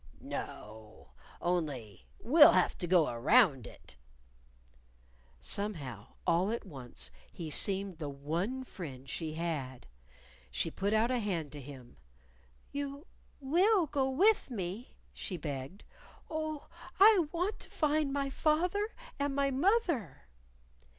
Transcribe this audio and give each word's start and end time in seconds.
"No. 0.19 1.09
Only 1.43 2.07
we'll 2.19 2.53
have 2.53 2.75
to 2.79 2.87
go 2.87 3.07
around 3.09 3.67
it." 3.67 3.97
Somehow, 5.39 6.13
all 6.25 6.49
at 6.49 6.65
once, 6.65 7.11
he 7.31 7.51
seemed 7.51 7.99
the 7.99 8.09
one 8.09 8.63
friend 8.63 9.07
she 9.07 9.33
had. 9.35 9.85
She 10.49 10.71
put 10.71 10.91
out 10.91 11.11
a 11.11 11.19
hand 11.19 11.51
to 11.51 11.61
him. 11.61 11.97
"You 12.71 13.05
will 13.39 13.85
go 13.85 14.09
with 14.09 14.49
me?" 14.49 14.95
she 15.13 15.37
begged. 15.37 15.83
"Oh, 16.31 16.65
I 16.99 17.27
want 17.31 17.59
to 17.59 17.69
find 17.69 18.11
my 18.11 18.31
fath 18.31 18.73
er, 18.73 18.95
and 19.19 19.35
my 19.35 19.51
moth 19.51 19.87
er!" 19.87 20.23